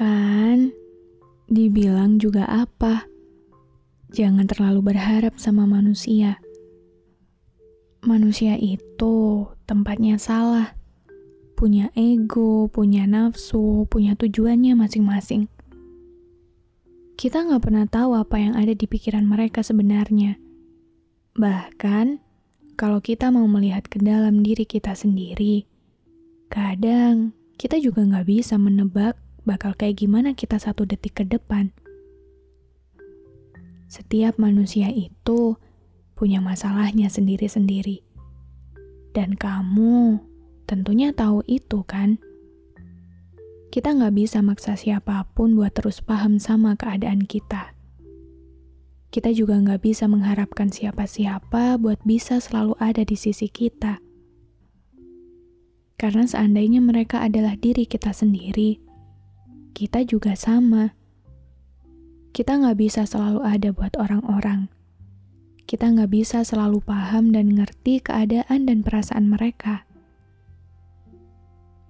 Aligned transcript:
Kan, 0.00 0.72
dibilang 1.44 2.16
juga 2.16 2.48
apa? 2.48 3.04
Jangan 4.16 4.48
terlalu 4.48 4.80
berharap 4.96 5.36
sama 5.36 5.68
manusia. 5.68 6.40
Manusia 8.08 8.56
itu 8.56 9.44
tempatnya 9.68 10.16
salah. 10.16 10.72
Punya 11.52 11.92
ego, 11.92 12.72
punya 12.72 13.04
nafsu, 13.04 13.84
punya 13.92 14.16
tujuannya 14.16 14.72
masing-masing. 14.72 15.52
Kita 17.20 17.44
nggak 17.44 17.60
pernah 17.60 17.84
tahu 17.84 18.16
apa 18.16 18.40
yang 18.40 18.56
ada 18.56 18.72
di 18.72 18.88
pikiran 18.88 19.28
mereka 19.28 19.60
sebenarnya. 19.60 20.40
Bahkan, 21.36 22.06
kalau 22.80 23.04
kita 23.04 23.28
mau 23.28 23.44
melihat 23.44 23.84
ke 23.84 24.00
dalam 24.00 24.40
diri 24.40 24.64
kita 24.64 24.96
sendiri, 24.96 25.68
kadang 26.48 27.36
kita 27.60 27.76
juga 27.76 28.00
nggak 28.00 28.24
bisa 28.24 28.56
menebak 28.56 29.20
bakal 29.50 29.74
kayak 29.74 29.98
gimana 29.98 30.38
kita 30.38 30.62
satu 30.62 30.86
detik 30.86 31.18
ke 31.18 31.24
depan. 31.26 31.74
Setiap 33.90 34.38
manusia 34.38 34.86
itu 34.94 35.58
punya 36.14 36.38
masalahnya 36.38 37.10
sendiri-sendiri. 37.10 38.06
Dan 39.10 39.34
kamu 39.34 40.22
tentunya 40.70 41.10
tahu 41.10 41.42
itu 41.50 41.82
kan? 41.82 42.22
Kita 43.74 43.90
nggak 43.90 44.14
bisa 44.14 44.38
maksa 44.46 44.78
siapa 44.78 45.26
pun 45.34 45.58
buat 45.58 45.74
terus 45.74 45.98
paham 45.98 46.38
sama 46.38 46.78
keadaan 46.78 47.26
kita. 47.26 47.74
Kita 49.10 49.34
juga 49.34 49.58
nggak 49.58 49.82
bisa 49.82 50.06
mengharapkan 50.06 50.70
siapa-siapa 50.70 51.74
buat 51.82 51.98
bisa 52.06 52.38
selalu 52.38 52.78
ada 52.78 53.02
di 53.02 53.18
sisi 53.18 53.50
kita. 53.50 53.98
Karena 55.98 56.30
seandainya 56.30 56.78
mereka 56.78 57.26
adalah 57.26 57.58
diri 57.58 57.90
kita 57.90 58.14
sendiri, 58.14 58.78
kita 59.80 60.04
juga 60.04 60.36
sama. 60.36 60.92
Kita 62.36 62.60
nggak 62.60 62.76
bisa 62.76 63.08
selalu 63.08 63.40
ada 63.40 63.72
buat 63.72 63.96
orang-orang. 63.96 64.68
Kita 65.64 65.88
nggak 65.88 66.12
bisa 66.12 66.44
selalu 66.44 66.84
paham 66.84 67.32
dan 67.32 67.56
ngerti 67.56 68.04
keadaan 68.04 68.68
dan 68.68 68.84
perasaan 68.84 69.32
mereka. 69.32 69.88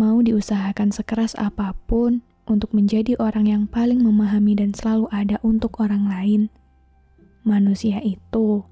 Mau 0.00 0.16
diusahakan 0.24 0.96
sekeras 0.96 1.36
apa 1.36 1.76
pun 1.84 2.24
untuk 2.48 2.72
menjadi 2.72 3.20
orang 3.20 3.52
yang 3.52 3.64
paling 3.68 4.00
memahami 4.00 4.56
dan 4.56 4.72
selalu 4.72 5.04
ada 5.12 5.36
untuk 5.44 5.76
orang 5.84 6.08
lain, 6.08 6.42
manusia 7.44 8.00
itu 8.00 8.64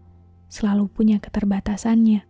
selalu 0.48 0.88
punya 0.88 1.20
keterbatasannya. 1.20 2.24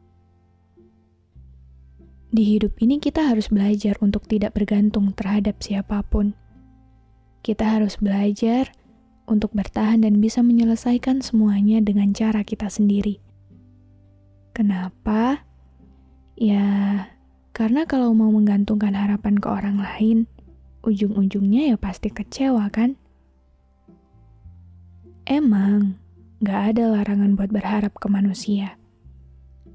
Di 2.33 2.42
hidup 2.42 2.74
ini, 2.83 2.98
kita 2.98 3.30
harus 3.30 3.55
belajar 3.55 3.94
untuk 4.02 4.27
tidak 4.27 4.58
bergantung 4.58 5.14
terhadap 5.14 5.62
siapa 5.62 6.02
pun 6.02 6.41
kita 7.42 7.66
harus 7.66 7.98
belajar 7.98 8.70
untuk 9.26 9.50
bertahan 9.50 10.06
dan 10.06 10.22
bisa 10.22 10.46
menyelesaikan 10.46 11.22
semuanya 11.26 11.82
dengan 11.82 12.14
cara 12.14 12.46
kita 12.46 12.70
sendiri. 12.70 13.18
Kenapa? 14.55 15.42
Ya, 16.39 17.06
karena 17.50 17.83
kalau 17.86 18.14
mau 18.14 18.30
menggantungkan 18.30 18.94
harapan 18.94 19.42
ke 19.42 19.48
orang 19.50 19.83
lain, 19.83 20.30
ujung-ujungnya 20.86 21.74
ya 21.74 21.77
pasti 21.78 22.14
kecewa 22.14 22.70
kan? 22.70 22.94
Emang, 25.27 25.98
gak 26.42 26.74
ada 26.74 26.94
larangan 26.94 27.34
buat 27.34 27.50
berharap 27.50 27.98
ke 27.98 28.06
manusia. 28.11 28.78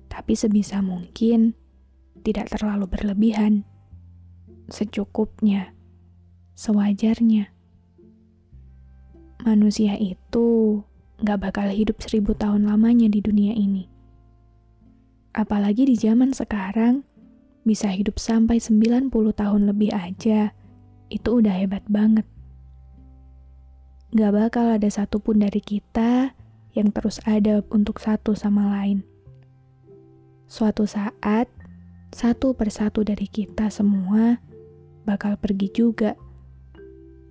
Tapi 0.08 0.40
sebisa 0.40 0.80
mungkin, 0.80 1.56
tidak 2.24 2.52
terlalu 2.52 2.88
berlebihan. 2.88 3.64
Secukupnya, 4.68 5.72
sewajarnya 6.60 7.57
manusia 9.48 9.96
itu 9.96 10.84
gak 11.24 11.40
bakal 11.40 11.72
hidup 11.72 12.04
seribu 12.04 12.36
tahun 12.36 12.68
lamanya 12.68 13.08
di 13.08 13.24
dunia 13.24 13.56
ini. 13.56 13.88
Apalagi 15.32 15.88
di 15.88 15.96
zaman 15.96 16.36
sekarang, 16.36 17.08
bisa 17.64 17.88
hidup 17.88 18.20
sampai 18.20 18.60
90 18.60 19.08
tahun 19.32 19.62
lebih 19.72 19.96
aja, 19.96 20.52
itu 21.08 21.30
udah 21.32 21.56
hebat 21.56 21.88
banget. 21.88 22.28
Gak 24.12 24.36
bakal 24.36 24.76
ada 24.76 24.90
satupun 24.92 25.40
dari 25.40 25.64
kita 25.64 26.36
yang 26.76 26.92
terus 26.92 27.24
ada 27.24 27.64
untuk 27.72 28.04
satu 28.04 28.36
sama 28.36 28.68
lain. 28.76 29.02
Suatu 30.48 30.84
saat, 30.84 31.48
satu 32.12 32.52
persatu 32.52 33.08
dari 33.08 33.32
kita 33.32 33.72
semua 33.72 34.44
bakal 35.08 35.40
pergi 35.40 35.72
juga. 35.72 36.20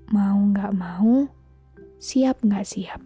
Mau 0.09 0.49
gak 0.55 0.72
mau, 0.72 1.36
siap 1.97 2.45
nggak 2.45 2.67
siap. 2.67 3.01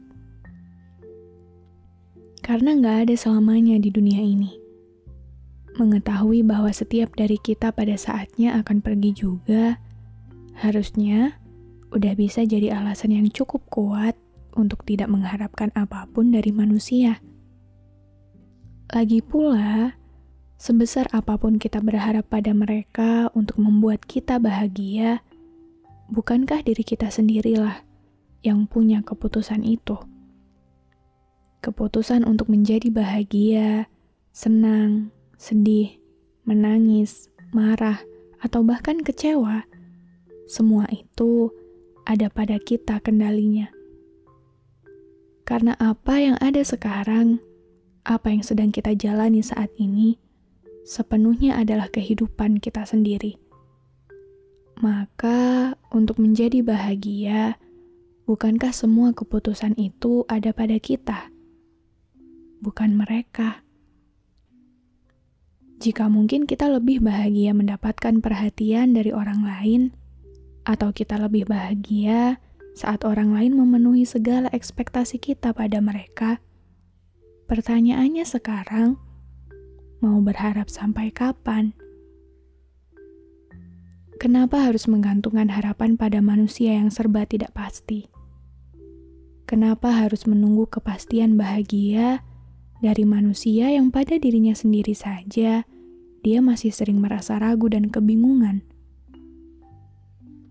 Karena 2.42 2.74
nggak 2.74 2.96
ada 3.06 3.14
selamanya 3.14 3.78
di 3.78 3.90
dunia 3.94 4.18
ini. 4.18 4.58
Mengetahui 5.78 6.42
bahwa 6.42 6.68
setiap 6.74 7.14
dari 7.14 7.38
kita 7.38 7.70
pada 7.70 7.94
saatnya 7.94 8.58
akan 8.58 8.82
pergi 8.82 9.14
juga, 9.14 9.78
harusnya 10.58 11.38
udah 11.94 12.12
bisa 12.18 12.42
jadi 12.42 12.74
alasan 12.74 13.14
yang 13.14 13.30
cukup 13.30 13.62
kuat 13.70 14.18
untuk 14.58 14.82
tidak 14.82 15.06
mengharapkan 15.06 15.70
apa 15.78 16.10
pun 16.10 16.34
dari 16.34 16.50
manusia. 16.50 17.22
Lagi 18.90 19.22
pula, 19.22 19.94
sebesar 20.58 21.06
apa 21.14 21.38
pun 21.38 21.62
kita 21.62 21.78
berharap 21.78 22.26
pada 22.26 22.50
mereka 22.50 23.30
untuk 23.38 23.62
membuat 23.62 24.02
kita 24.02 24.42
bahagia, 24.42 25.22
bukankah 26.10 26.66
diri 26.66 26.82
kita 26.82 27.06
sendirilah 27.06 27.89
yang 28.40 28.64
punya 28.64 29.04
keputusan 29.04 29.64
itu. 29.64 29.96
Keputusan 31.60 32.24
untuk 32.24 32.48
menjadi 32.48 32.88
bahagia, 32.88 33.88
senang, 34.32 35.12
sedih, 35.36 36.00
menangis, 36.48 37.28
marah, 37.52 38.00
atau 38.40 38.64
bahkan 38.64 39.04
kecewa, 39.04 39.68
semua 40.48 40.88
itu 40.88 41.52
ada 42.08 42.32
pada 42.32 42.56
kita 42.56 42.98
kendalinya. 43.04 43.68
Karena 45.44 45.76
apa 45.76 46.16
yang 46.22 46.36
ada 46.40 46.64
sekarang, 46.64 47.42
apa 48.08 48.32
yang 48.32 48.40
sedang 48.40 48.72
kita 48.72 48.96
jalani 48.96 49.44
saat 49.44 49.68
ini, 49.76 50.16
sepenuhnya 50.88 51.60
adalah 51.60 51.92
kehidupan 51.92 52.58
kita 52.58 52.88
sendiri. 52.88 53.36
Maka, 54.80 55.76
untuk 55.92 56.16
menjadi 56.16 56.64
bahagia, 56.64 57.60
Bukankah 58.30 58.70
semua 58.70 59.10
keputusan 59.10 59.74
itu 59.74 60.22
ada 60.30 60.54
pada 60.54 60.78
kita, 60.78 61.34
bukan 62.62 62.94
mereka? 62.94 63.66
Jika 65.82 66.06
mungkin 66.06 66.46
kita 66.46 66.70
lebih 66.70 67.02
bahagia 67.02 67.50
mendapatkan 67.50 68.22
perhatian 68.22 68.94
dari 68.94 69.10
orang 69.10 69.42
lain, 69.42 69.90
atau 70.62 70.94
kita 70.94 71.18
lebih 71.18 71.50
bahagia 71.50 72.38
saat 72.78 73.02
orang 73.02 73.34
lain 73.34 73.58
memenuhi 73.58 74.06
segala 74.06 74.46
ekspektasi 74.54 75.18
kita 75.18 75.50
pada 75.50 75.82
mereka, 75.82 76.38
pertanyaannya 77.50 78.22
sekarang, 78.22 78.94
mau 79.98 80.22
berharap 80.22 80.70
sampai 80.70 81.10
kapan? 81.10 81.74
Kenapa 84.22 84.70
harus 84.70 84.86
menggantungkan 84.86 85.50
harapan 85.50 85.98
pada 85.98 86.22
manusia 86.22 86.78
yang 86.78 86.94
serba 86.94 87.26
tidak 87.26 87.50
pasti? 87.58 88.19
Kenapa 89.50 89.90
harus 89.90 90.30
menunggu 90.30 90.70
kepastian 90.70 91.34
bahagia 91.34 92.22
dari 92.78 93.02
manusia 93.02 93.66
yang 93.66 93.90
pada 93.90 94.14
dirinya 94.14 94.54
sendiri 94.54 94.94
saja 94.94 95.66
dia 96.22 96.38
masih 96.38 96.70
sering 96.70 97.02
merasa 97.02 97.34
ragu 97.34 97.66
dan 97.66 97.90
kebingungan? 97.90 98.62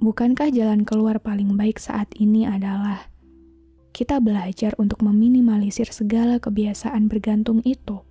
Bukankah 0.04 0.52
jalan 0.52 0.84
keluar 0.84 1.24
paling 1.24 1.56
baik 1.56 1.80
saat 1.80 2.12
ini 2.20 2.44
adalah 2.44 3.08
kita 3.96 4.20
belajar 4.20 4.76
untuk 4.76 5.00
meminimalisir 5.00 5.88
segala 5.96 6.36
kebiasaan 6.44 7.08
bergantung 7.08 7.64
itu? 7.64 8.04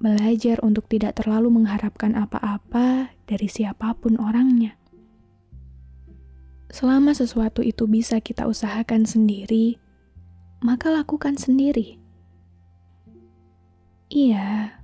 Belajar 0.00 0.64
untuk 0.64 0.88
tidak 0.88 1.20
terlalu 1.20 1.60
mengharapkan 1.60 2.16
apa-apa 2.16 3.12
dari 3.28 3.52
siapa 3.52 3.92
pun 4.00 4.16
orangnya 4.16 4.79
selama 6.80 7.12
sesuatu 7.12 7.60
itu 7.60 7.84
bisa 7.84 8.24
kita 8.24 8.48
usahakan 8.48 9.04
sendiri, 9.04 9.76
maka 10.64 10.88
lakukan 10.88 11.36
sendiri. 11.36 12.00
Iya, 14.08 14.80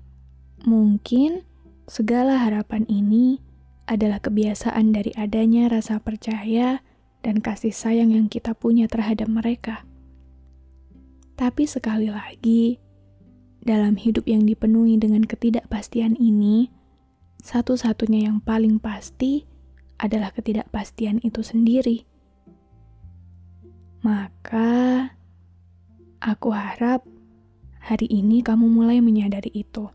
mungkin 0.68 1.48
segala 1.88 2.44
harapan 2.44 2.84
ini 2.84 3.40
adalah 3.88 4.20
kebiasaan 4.20 4.92
dari 4.92 5.16
adanya 5.16 5.72
rasa 5.72 5.96
percaya 5.96 6.84
dan 7.24 7.40
kasih 7.40 7.72
sayang 7.72 8.12
yang 8.12 8.28
kita 8.28 8.52
punya 8.52 8.92
terhadap 8.92 9.32
mereka. 9.32 9.88
Tapi 11.32 11.64
sekali 11.64 12.12
lagi, 12.12 12.76
dalam 13.64 13.96
hidup 13.96 14.28
yang 14.28 14.44
dipenuhi 14.44 15.00
dengan 15.00 15.24
ketidakpastian 15.24 16.12
ini, 16.20 16.68
satu-satunya 17.40 18.28
yang 18.28 18.44
paling 18.44 18.76
pasti 18.76 19.55
adalah 19.96 20.32
ketidakpastian 20.32 21.24
itu 21.24 21.40
sendiri. 21.40 22.04
Maka, 24.04 25.10
aku 26.22 26.52
harap 26.52 27.02
hari 27.82 28.06
ini 28.06 28.44
kamu 28.44 28.68
mulai 28.68 29.02
menyadari 29.02 29.50
itu. 29.50 29.88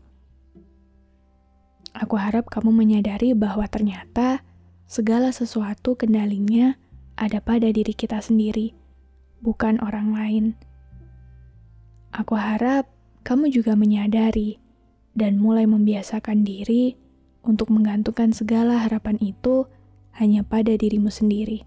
Aku 1.92 2.16
harap 2.16 2.48
kamu 2.48 2.72
menyadari 2.72 3.36
bahwa 3.36 3.68
ternyata 3.68 4.40
segala 4.88 5.28
sesuatu 5.28 5.96
kendalinya 5.96 6.76
ada 7.20 7.38
pada 7.44 7.68
diri 7.68 7.92
kita 7.92 8.18
sendiri, 8.20 8.72
bukan 9.44 9.76
orang 9.84 10.16
lain. 10.16 10.44
Aku 12.12 12.36
harap 12.36 12.88
kamu 13.22 13.52
juga 13.52 13.76
menyadari 13.76 14.58
dan 15.12 15.36
mulai 15.36 15.68
membiasakan 15.68 16.44
diri 16.44 16.96
untuk 17.44 17.68
menggantungkan 17.68 18.32
segala 18.32 18.84
harapan 18.84 19.20
itu 19.20 19.68
hanya 20.16 20.44
pada 20.44 20.76
dirimu 20.76 21.08
sendiri. 21.08 21.64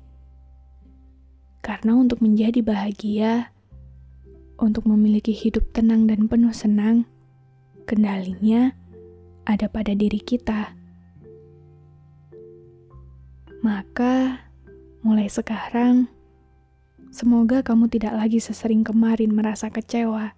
Karena 1.66 1.98
untuk 1.98 2.22
menjadi 2.22 2.62
bahagia, 2.62 3.50
untuk 4.62 4.86
memiliki 4.86 5.34
hidup 5.34 5.74
tenang 5.74 6.06
dan 6.06 6.30
penuh 6.30 6.54
senang, 6.54 7.10
kendalinya 7.90 8.72
ada 9.50 9.66
pada 9.66 9.98
diri 9.98 10.22
kita. 10.22 10.74
Maka, 13.66 14.46
mulai 15.02 15.26
sekarang, 15.26 16.06
semoga 17.10 17.66
kamu 17.66 17.90
tidak 17.90 18.14
lagi 18.14 18.38
sesering 18.38 18.86
kemarin 18.86 19.34
merasa 19.34 19.74
kecewa. 19.74 20.38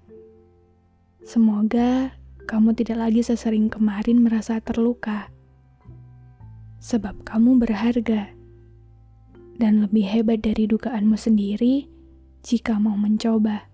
Semoga 1.28 2.16
kamu 2.48 2.72
tidak 2.72 3.04
lagi 3.04 3.20
sesering 3.20 3.68
kemarin 3.68 4.24
merasa 4.24 4.64
terluka 4.64 5.28
sebab 6.82 7.28
kamu 7.28 7.62
berharga 7.62 8.32
dan 9.58 9.84
lebih 9.84 10.06
hebat 10.06 10.42
dari 10.46 10.70
dugaanmu 10.70 11.18
sendiri 11.18 11.90
jika 12.46 12.78
mau 12.80 12.96
mencoba. 12.96 13.67